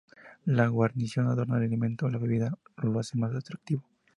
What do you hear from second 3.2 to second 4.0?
atractivo.